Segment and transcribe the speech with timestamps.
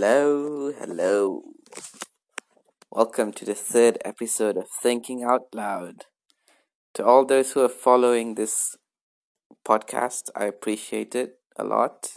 [0.00, 1.42] Hello, hello.
[2.88, 6.04] Welcome to the third episode of Thinking Out Loud.
[6.94, 8.76] To all those who are following this
[9.66, 12.12] podcast, I appreciate it a lot.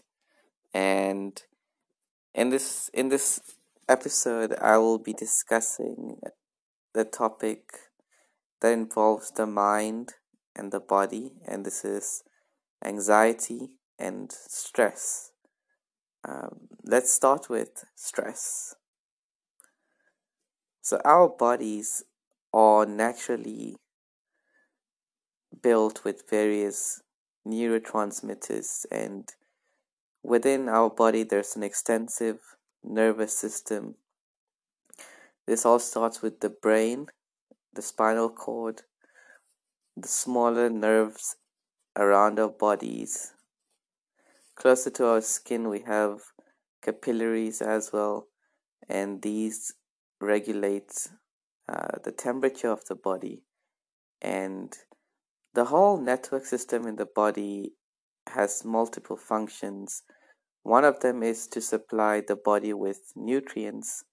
[0.75, 1.41] And
[2.35, 3.39] in this in this
[3.89, 6.17] episode, I will be discussing
[6.93, 7.63] the topic
[8.61, 10.13] that involves the mind
[10.55, 12.21] and the body, and this is
[12.85, 15.30] anxiety and stress.
[16.27, 18.75] Um, let's start with stress.
[20.81, 22.03] So, our bodies
[22.53, 23.77] are naturally
[25.61, 27.01] built with various
[27.47, 29.29] neurotransmitters, and
[30.23, 32.39] within our body, there's an extensive
[32.83, 33.95] nervous system.
[35.47, 37.07] This all starts with the brain,
[37.73, 38.83] the spinal cord,
[39.97, 41.35] the smaller nerves
[41.95, 43.33] around our bodies.
[44.61, 46.19] Closer to our skin, we have
[46.83, 48.27] capillaries as well,
[48.87, 49.73] and these
[50.19, 51.07] regulate
[51.67, 53.41] uh, the temperature of the body.
[54.21, 54.71] And
[55.55, 57.73] the whole network system in the body
[58.27, 60.03] has multiple functions.
[60.61, 64.03] One of them is to supply the body with nutrients,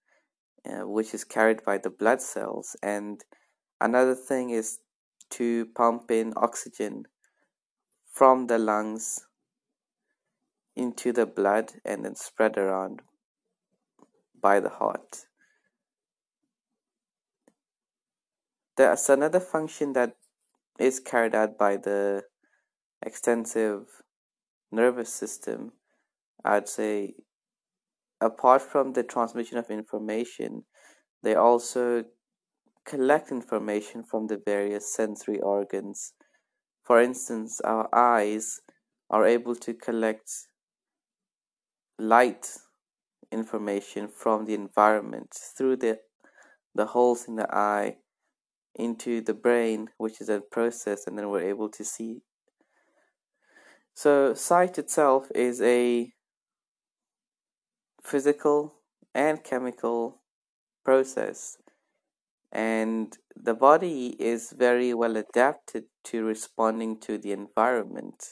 [0.64, 3.22] uh, which is carried by the blood cells, and
[3.82, 4.78] another thing is
[5.32, 7.04] to pump in oxygen
[8.10, 9.27] from the lungs
[10.78, 13.02] into the blood and then spread around
[14.40, 15.26] by the heart.
[18.76, 20.14] There's another function that
[20.78, 22.22] is carried out by the
[23.04, 23.86] extensive
[24.70, 25.72] nervous system.
[26.44, 27.14] I'd say,
[28.20, 30.62] apart from the transmission of information,
[31.24, 32.04] they also
[32.86, 36.12] collect information from the various sensory organs.
[36.84, 38.60] For instance, our eyes
[39.10, 40.30] are able to collect
[41.98, 42.56] light
[43.30, 45.98] information from the environment through the
[46.74, 47.96] the holes in the eye
[48.74, 52.22] into the brain which is a process and then we're able to see.
[53.94, 56.12] So sight itself is a
[58.02, 58.74] physical
[59.12, 60.22] and chemical
[60.84, 61.58] process
[62.52, 68.24] and the body is very well adapted to responding to the environment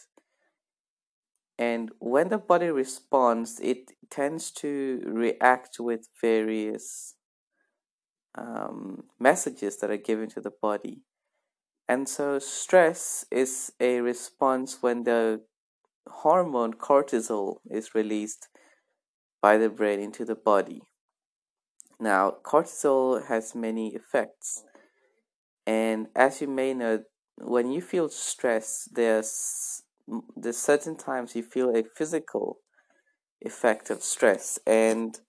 [1.58, 7.16] and when the body responds it tends to react with various
[8.36, 11.02] um, messages that are given to the body.
[11.88, 15.42] And so stress is a response when the
[16.08, 18.48] hormone cortisol is released
[19.40, 20.82] by the brain into the body.
[21.98, 24.64] Now cortisol has many effects.
[25.66, 27.04] And as you may know
[27.38, 29.82] when you feel stress there's
[30.36, 32.58] there's certain times you feel a physical
[33.40, 35.20] effect of stress and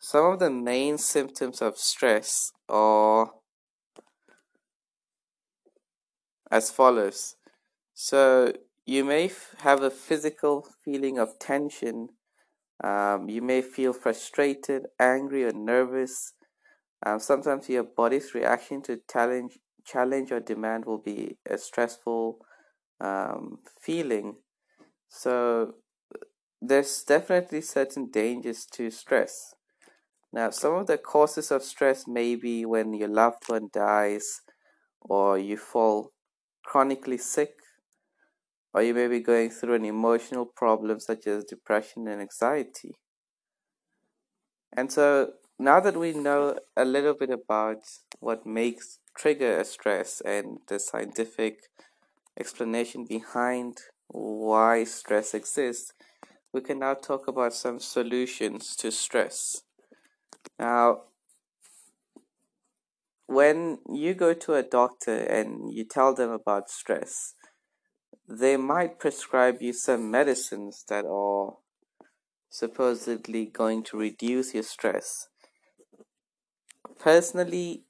[0.00, 3.32] some of the main symptoms of stress are
[6.50, 7.36] as follows.
[7.94, 8.52] So
[8.86, 12.10] you may f- have a physical feeling of tension
[12.84, 16.34] um, you may feel frustrated angry or nervous.
[17.06, 22.38] Um, sometimes your body's reaction to challenge challenge or demand will be a stressful
[23.00, 24.36] um, feeling.
[25.08, 25.74] So
[26.60, 29.54] there's definitely certain dangers to stress.
[30.32, 34.42] Now, some of the causes of stress may be when your loved one dies,
[35.00, 36.12] or you fall
[36.64, 37.54] chronically sick,
[38.74, 42.96] or you may be going through an emotional problem such as depression and anxiety.
[44.76, 47.78] And so, now that we know a little bit about
[48.20, 51.62] what makes trigger a stress and the scientific
[52.38, 53.78] explanation behind
[54.08, 55.92] why stress exists,
[56.52, 59.62] we can now talk about some solutions to stress.
[60.58, 61.02] Now,
[63.26, 67.34] when you go to a doctor and you tell them about stress,
[68.26, 71.56] they might prescribe you some medicines that are
[72.50, 75.28] supposedly going to reduce your stress.
[76.98, 77.84] Personally,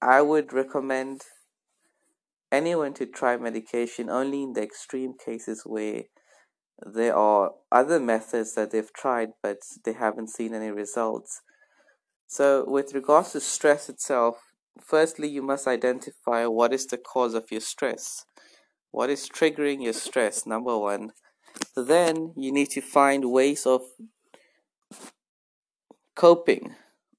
[0.00, 1.22] I would recommend
[2.54, 6.04] anyone to try medication only in the extreme cases where
[6.84, 11.42] there are other methods that they've tried but they haven't seen any results.
[12.26, 14.36] So, with regards to stress itself,
[14.80, 18.24] firstly, you must identify what is the cause of your stress.
[18.90, 20.46] What is triggering your stress?
[20.46, 21.10] Number one.
[21.76, 23.82] Then you need to find ways of
[26.16, 26.74] coping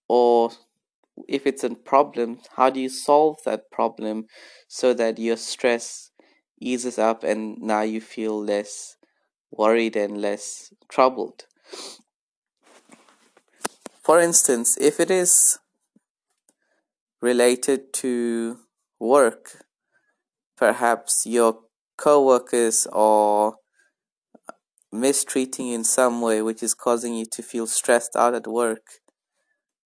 [0.08, 0.52] or
[1.28, 4.26] if it's a problem, how do you solve that problem
[4.68, 6.12] so that your stress
[6.60, 8.98] eases up and now you feel less
[9.52, 11.46] worried and less troubled?
[14.02, 15.60] For instance, if it is
[17.22, 18.60] related to
[19.00, 19.66] work,
[20.56, 21.60] perhaps your
[21.98, 23.56] co-workers are
[24.92, 29.02] mistreating you in some way which is causing you to feel stressed out at work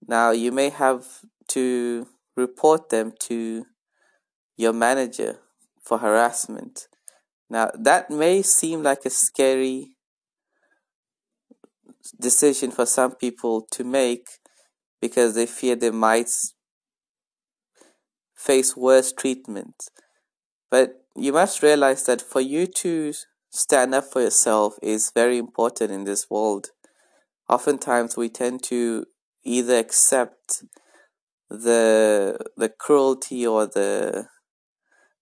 [0.07, 1.05] now you may have
[1.49, 2.07] to
[2.37, 3.65] report them to
[4.57, 5.39] your manager
[5.83, 6.89] for harassment
[7.51, 9.91] now that may seem like a scary
[12.21, 14.27] decision for some people to make
[15.01, 16.31] because they fear they might
[18.35, 19.89] face worse treatment
[20.71, 23.13] but you must realize that for you to
[23.51, 26.69] stand up for yourself is very important in this world.
[27.49, 29.07] Oftentimes, we tend to
[29.49, 30.65] either accept
[31.51, 34.29] the the cruelty or the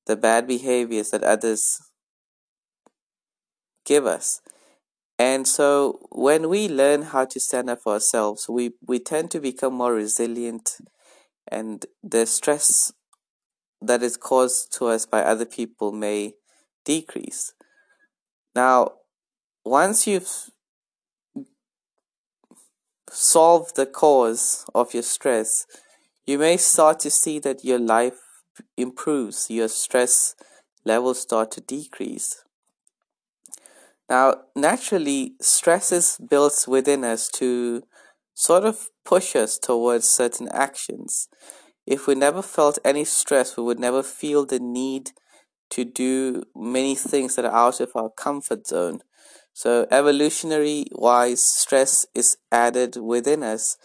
[0.07, 1.79] the bad behaviors that others
[3.85, 4.41] give us.
[5.19, 9.41] And so when we learn how to stand up for ourselves, we, we tend to
[9.41, 10.77] become more resilient
[11.49, 12.93] and the stress
[13.81, 16.35] that is caused to us by other people may
[16.85, 17.53] decrease.
[18.55, 18.93] Now,
[19.65, 20.51] once you've
[23.11, 25.67] solved the cause of your stress,
[26.27, 28.19] you may start to see that your life
[28.77, 30.35] improves, your stress
[30.85, 32.43] levels start to decrease.
[34.09, 37.83] Now, naturally, stress is built within us to
[38.35, 41.29] sort of push us towards certain actions.
[41.87, 45.11] If we never felt any stress, we would never feel the need
[45.71, 49.01] to do many things that are out of our comfort zone.
[49.57, 53.79] So, evolutionary wise, stress is added within us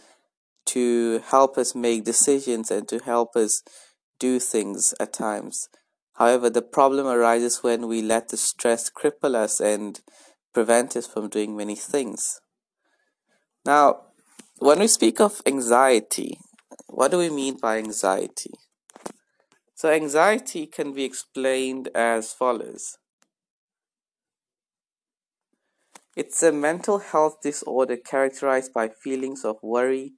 [0.66, 3.64] to help us make decisions and to help us
[4.20, 5.70] do things at times.
[6.16, 10.02] However, the problem arises when we let the stress cripple us and
[10.54, 12.42] prevent us from doing many things.
[13.66, 14.08] Now,
[14.58, 16.38] when we speak of anxiety,
[16.88, 18.52] what do we mean by anxiety?
[19.74, 22.98] So, anxiety can be explained as follows
[26.16, 30.14] It's a mental health disorder characterized by feelings of worry,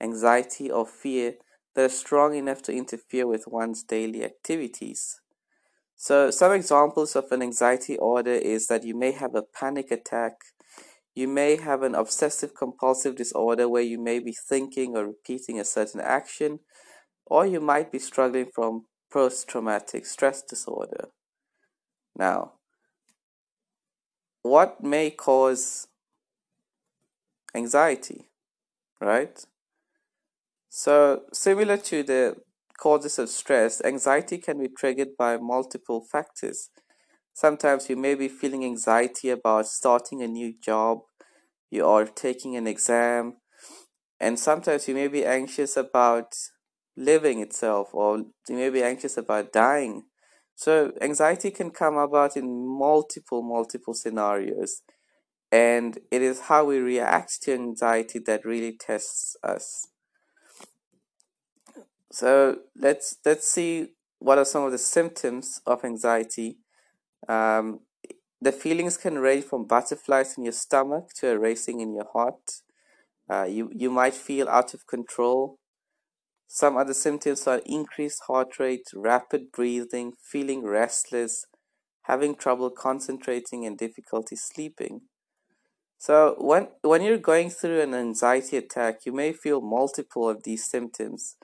[0.00, 1.34] anxiety, or fear
[1.74, 5.20] that are strong enough to interfere with one's daily activities.
[5.96, 10.32] So, some examples of an anxiety order is that you may have a panic attack,
[11.14, 15.64] you may have an obsessive compulsive disorder where you may be thinking or repeating a
[15.64, 16.60] certain action,
[17.26, 21.08] or you might be struggling from post traumatic stress disorder.
[22.16, 22.54] Now,
[24.44, 25.88] what may cause
[27.54, 28.28] anxiety,
[29.00, 29.44] right?
[30.68, 32.36] So, similar to the
[32.78, 36.68] causes of stress, anxiety can be triggered by multiple factors.
[37.32, 41.00] Sometimes you may be feeling anxiety about starting a new job,
[41.70, 43.38] you are taking an exam,
[44.20, 46.34] and sometimes you may be anxious about
[46.96, 48.18] living itself or
[48.48, 50.04] you may be anxious about dying
[50.54, 54.82] so anxiety can come about in multiple multiple scenarios
[55.54, 59.86] and it is how we react to anxiety that really tests us.
[62.10, 66.58] So let's let's see what are some of the symptoms of anxiety.
[67.28, 67.80] Um,
[68.40, 72.62] the feelings can range from butterflies in your stomach to a racing in your heart.
[73.30, 75.60] Uh, you you might feel out of control
[76.54, 81.46] some other symptoms are increased heart rate, rapid breathing, feeling restless,
[82.02, 85.00] having trouble concentrating, and difficulty sleeping.
[85.98, 90.64] So when when you're going through an anxiety attack, you may feel multiple of these
[90.64, 91.34] symptoms,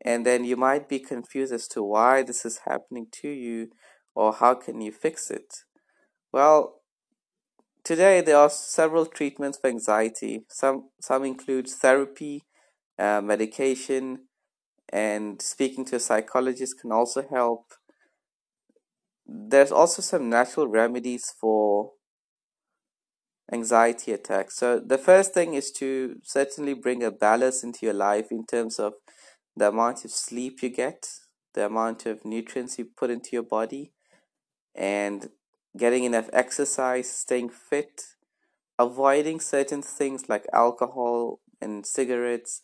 [0.00, 3.68] and then you might be confused as to why this is happening to you
[4.14, 5.64] or how can you fix it.
[6.32, 6.80] Well,
[7.84, 10.46] today there are several treatments for anxiety.
[10.48, 12.46] Some some include therapy,
[12.98, 14.25] uh, medication,
[14.90, 17.64] and speaking to a psychologist can also help.
[19.26, 21.92] There's also some natural remedies for
[23.52, 24.56] anxiety attacks.
[24.56, 28.78] So, the first thing is to certainly bring a balance into your life in terms
[28.78, 28.94] of
[29.56, 31.08] the amount of sleep you get,
[31.54, 33.92] the amount of nutrients you put into your body,
[34.74, 35.30] and
[35.76, 38.02] getting enough exercise, staying fit,
[38.78, 42.60] avoiding certain things like alcohol and cigarettes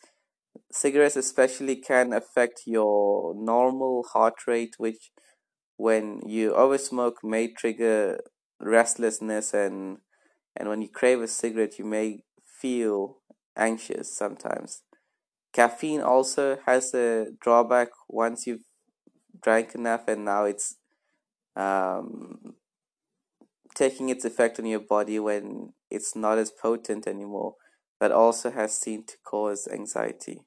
[0.71, 5.11] cigarettes especially can affect your normal heart rate which
[5.77, 8.19] when you over smoke may trigger
[8.59, 9.97] restlessness and
[10.55, 13.17] and when you crave a cigarette you may feel
[13.55, 14.83] anxious sometimes.
[15.51, 18.65] Caffeine also has a drawback once you've
[19.41, 20.77] drank enough and now it's
[21.55, 22.55] um,
[23.75, 27.55] taking its effect on your body when it's not as potent anymore
[28.03, 30.41] but also has seen to cause anxiety.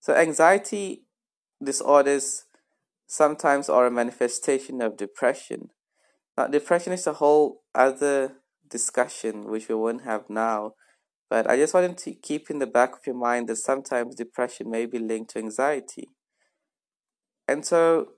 [0.00, 1.04] So, anxiety
[1.62, 2.46] disorders
[3.06, 5.70] sometimes are a manifestation of depression.
[6.36, 10.72] Now, depression is a whole other discussion which we won't have now,
[11.30, 14.68] but I just wanted to keep in the back of your mind that sometimes depression
[14.68, 16.08] may be linked to anxiety.
[17.46, 18.14] And so,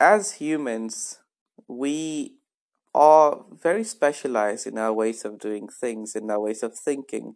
[0.00, 1.20] as humans,
[1.68, 2.38] we
[2.94, 7.34] are very specialized in our ways of doing things, in our ways of thinking.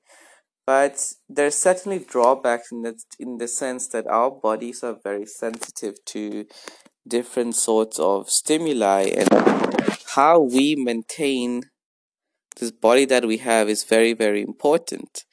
[0.66, 5.94] But there's certainly drawbacks in the, in the sense that our bodies are very sensitive
[6.06, 6.44] to
[7.06, 9.28] different sorts of stimuli and
[10.14, 11.62] how we maintain
[12.58, 15.24] this body that we have is very very important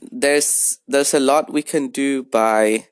[0.00, 2.86] there's there's a lot we can do by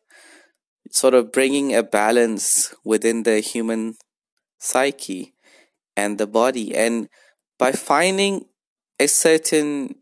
[0.91, 3.95] sort of bringing a balance within the human
[4.65, 5.35] psyche
[5.97, 7.09] and the body and
[7.59, 8.45] by finding
[8.99, 9.95] a certain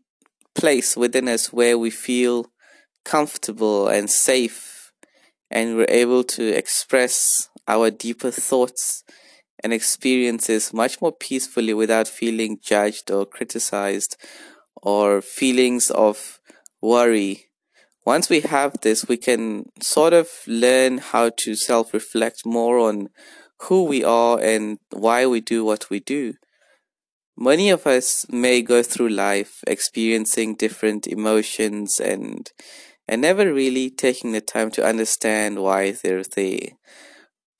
[0.55, 2.51] place within us where we feel
[3.03, 4.91] comfortable and safe
[5.51, 9.03] and we're able to express our deeper thoughts
[9.63, 14.17] and experiences much more peacefully without feeling judged or criticized
[14.75, 16.39] or feelings of
[16.81, 17.45] worry.
[18.05, 23.07] Once we have this, we can sort of learn how to self reflect more on
[23.63, 26.33] who we are and why we do what we do.
[27.37, 32.51] Many of us may go through life experiencing different emotions and
[33.07, 36.69] and never really taking the time to understand why they're there.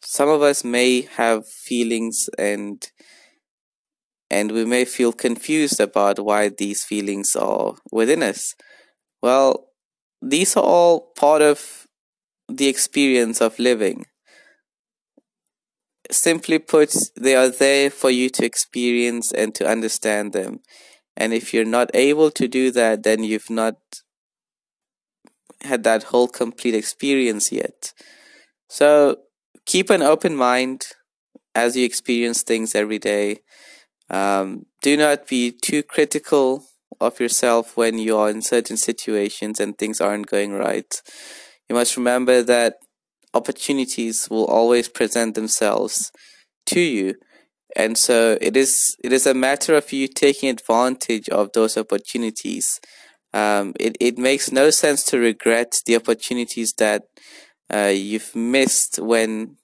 [0.01, 2.85] Some of us may have feelings and
[4.29, 8.55] and we may feel confused about why these feelings are within us.
[9.21, 9.69] Well,
[10.21, 11.87] these are all part of
[12.49, 14.05] the experience of living.
[16.13, 20.59] Simply put, they are there for you to experience and to understand them.
[21.17, 23.75] And if you're not able to do that, then you've not
[25.61, 27.93] had that whole complete experience yet.
[28.69, 29.17] So
[29.65, 30.85] keep an open mind
[31.55, 33.39] as you experience things every day.
[34.09, 36.65] Um, do not be too critical
[36.99, 41.01] of yourself when you are in certain situations and things aren't going right.
[41.69, 42.75] You must remember that
[43.33, 46.11] opportunities will always present themselves
[46.67, 47.15] to you.
[47.75, 52.79] And so it is it is a matter of you taking advantage of those opportunities.
[53.33, 57.03] Um, it, it makes no sense to regret the opportunities that
[57.73, 59.57] uh, you've missed when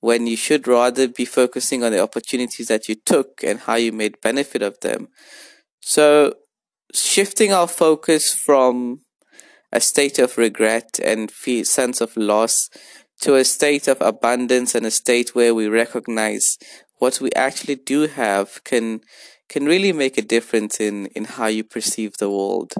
[0.00, 3.90] when you should rather be focusing on the opportunities that you took and how you
[3.90, 5.08] made benefit of them.
[5.80, 6.34] So
[6.94, 9.00] shifting our focus from
[9.72, 12.70] a state of regret and sense of loss
[13.20, 16.56] to a state of abundance and a state where we recognize
[16.98, 19.00] what we actually do have can
[19.48, 22.74] can really make a difference in in how you perceive the world.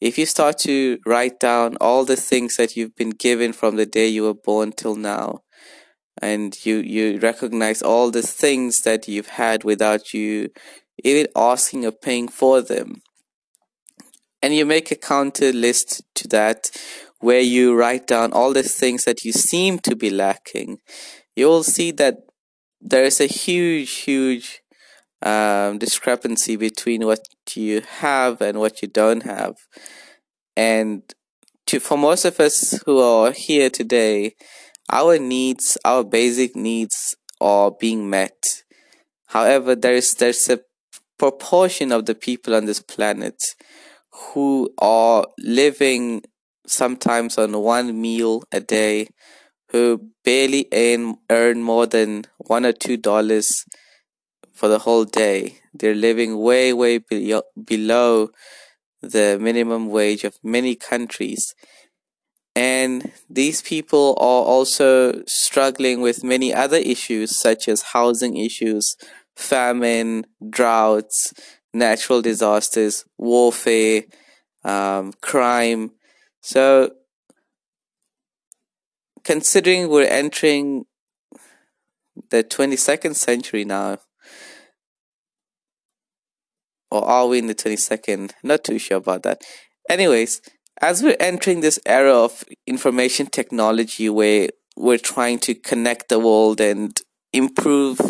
[0.00, 3.86] If you start to write down all the things that you've been given from the
[3.86, 5.40] day you were born till now
[6.20, 10.50] and you you recognize all the things that you've had without you
[11.02, 13.02] even asking or paying for them
[14.44, 16.70] and you make a counter list to that
[17.20, 20.80] where you write down all the things that you seem to be lacking.
[21.34, 22.16] You'll see that
[22.78, 24.60] there is a huge huge
[25.22, 27.20] um, discrepancy between what
[27.54, 29.54] you have and what you don't have.
[30.54, 31.02] And
[31.68, 34.34] to for most of us who are here today
[34.90, 38.62] our needs our basic needs are being met.
[39.28, 40.60] However there is there's a
[41.16, 43.38] proportion of the people on this planet
[44.14, 46.22] who are living
[46.66, 49.08] sometimes on one meal a day
[49.70, 53.64] who barely earn, earn more than one or two dollars
[54.52, 55.58] for the whole day.
[55.74, 58.30] They're living way, way be- below
[59.02, 61.54] the minimum wage of many countries.
[62.56, 68.96] And these people are also struggling with many other issues, such as housing issues,
[69.34, 71.32] famine, droughts,
[71.74, 74.04] natural disasters, warfare,
[74.64, 75.90] um, crime.
[76.40, 76.92] So,
[79.24, 80.84] considering we're entering
[82.30, 83.98] the 22nd century now,
[86.90, 88.32] or are we in the 22nd?
[88.42, 89.42] Not too sure about that.
[89.90, 90.40] Anyways,
[90.80, 96.60] as we're entering this era of information technology where we're trying to connect the world
[96.60, 97.00] and
[97.32, 98.00] improve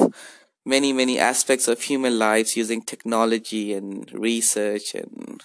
[0.65, 5.43] many many aspects of human lives using technology and research and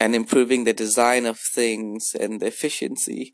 [0.00, 3.32] and improving the design of things and the efficiency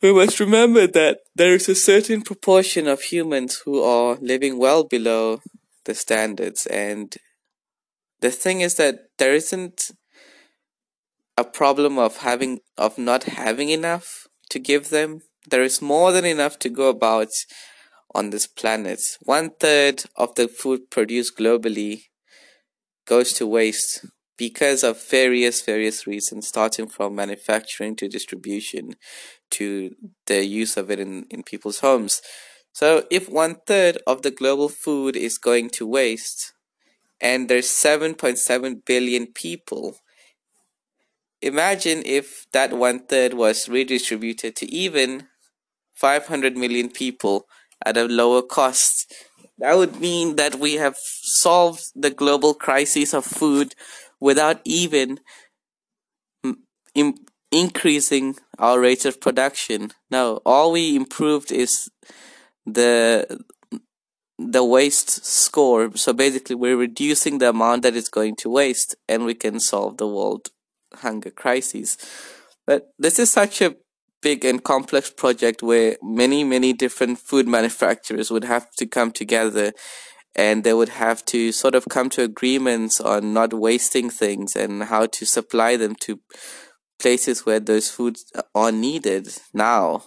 [0.00, 4.84] we must remember that there is a certain proportion of humans who are living well
[4.84, 5.40] below
[5.84, 7.16] the standards and
[8.20, 9.90] the thing is that there isn't
[11.36, 15.22] a problem of having of not having enough to give them.
[15.48, 17.28] There is more than enough to go about
[18.14, 19.00] on this planet.
[19.22, 22.04] One third of the food produced globally
[23.06, 24.04] goes to waste
[24.36, 28.94] because of various various reasons starting from manufacturing to distribution
[29.50, 29.94] to
[30.26, 32.20] the use of it in, in people's homes
[32.72, 36.52] so if one third of the global food is going to waste
[37.20, 39.96] and there's 7.7 billion people
[41.40, 45.28] imagine if that one third was redistributed to even
[45.94, 47.46] 500 million people
[47.84, 49.12] at a lower cost
[49.58, 53.74] that would mean that we have solved the global crisis of food
[54.18, 55.20] without even
[56.94, 59.92] Im- increasing our rate of production.
[60.10, 61.90] No, all we improved is
[62.66, 63.40] the
[64.38, 65.96] the waste score.
[65.96, 69.96] So basically, we're reducing the amount that is going to waste, and we can solve
[69.96, 70.48] the world
[70.96, 71.96] hunger crisis.
[72.66, 73.76] But this is such a
[74.22, 79.72] big and complex project where many many different food manufacturers would have to come together
[80.34, 84.84] and they would have to sort of come to agreements on not wasting things and
[84.84, 86.20] how to supply them to
[86.98, 90.04] places where those foods are needed now.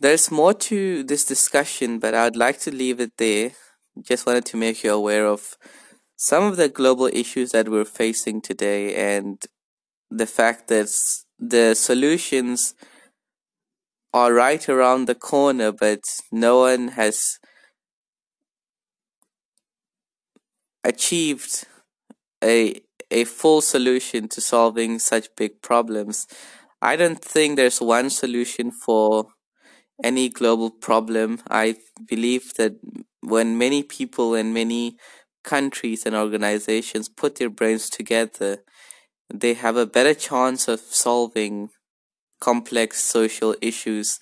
[0.00, 3.52] There's more to this discussion, but I'd like to leave it there.
[4.00, 5.56] Just wanted to make you aware of
[6.16, 9.44] some of the global issues that we're facing today and
[10.16, 10.88] the fact that
[11.38, 12.74] the solutions
[14.14, 16.00] are right around the corner, but
[16.30, 17.38] no one has
[20.84, 21.64] achieved
[22.44, 26.26] a a full solution to solving such big problems.
[26.82, 29.26] I don't think there's one solution for
[30.04, 31.40] any global problem.
[31.50, 31.76] I
[32.08, 32.74] believe that
[33.22, 34.96] when many people and many
[35.44, 38.64] countries and organizations put their brains together,
[39.32, 41.70] they have a better chance of solving
[42.40, 44.18] complex social issues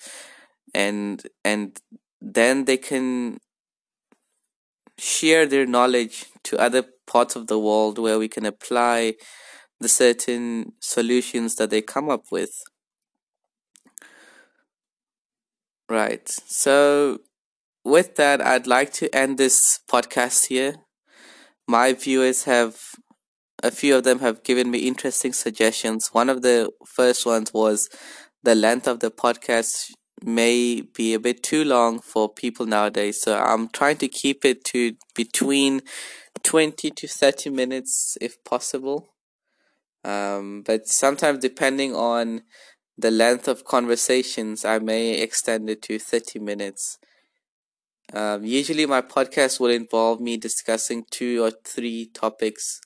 [0.73, 1.79] and and
[2.21, 3.39] then they can
[4.97, 9.15] share their knowledge to other parts of the world where we can apply
[9.79, 12.61] the certain solutions that they come up with.
[15.89, 16.29] Right.
[16.29, 17.19] So
[17.83, 20.75] with that i'd like to end this podcast here.
[21.67, 22.79] My viewers have
[23.63, 26.09] a few of them have given me interesting suggestions.
[26.11, 27.89] One of the first ones was
[28.43, 29.91] the length of the podcast
[30.23, 33.21] may be a bit too long for people nowadays.
[33.21, 35.81] So I'm trying to keep it to between
[36.43, 39.13] 20 to 30 minutes if possible.
[40.03, 42.41] Um, but sometimes, depending on
[42.97, 46.97] the length of conversations, I may extend it to 30 minutes.
[48.13, 52.81] Um, usually, my podcast will involve me discussing two or three topics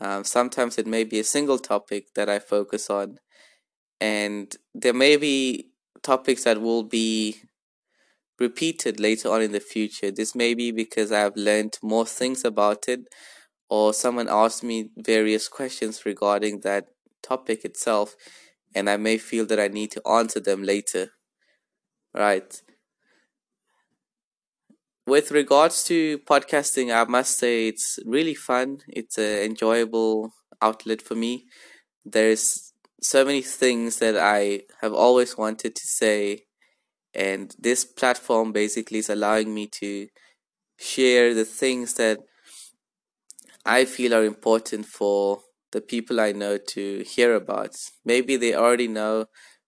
[0.00, 3.18] um, sometimes it may be a single topic that I focus on,
[4.00, 5.70] and there may be
[6.02, 7.42] topics that will be
[8.38, 10.10] repeated later on in the future.
[10.10, 13.00] This may be because I have learned more things about it,
[13.68, 16.86] or someone asked me various questions regarding that
[17.22, 18.14] topic itself,
[18.74, 21.10] and I may feel that I need to answer them later.
[22.14, 22.60] Right
[25.08, 28.78] with regards to podcasting, I must say it's really fun.
[28.88, 31.46] It's an enjoyable outlet for me.
[32.04, 36.44] There's so many things that I have always wanted to say,
[37.14, 40.08] and this platform basically is allowing me to
[40.78, 42.18] share the things that
[43.64, 45.40] I feel are important for
[45.72, 47.76] the people I know to hear about.
[48.04, 49.26] Maybe they already know,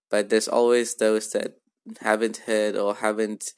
[0.09, 1.53] but there's always those that
[1.99, 3.53] haven't heard or haven't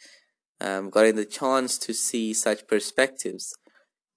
[0.63, 3.54] um, gotten the chance to see such perspectives.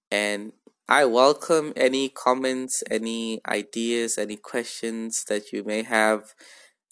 [0.09, 0.53] And
[0.87, 6.33] I welcome any comments, any ideas, any questions that you may have,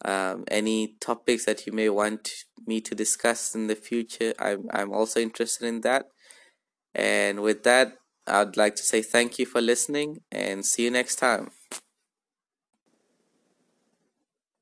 [0.03, 2.29] um, any topics that you may want
[2.67, 4.33] me to discuss in the future.
[4.37, 6.07] I'm, I'm also interested in that.
[6.93, 7.93] And with that,
[8.27, 11.51] I'd like to say thank you for listening and see you next time.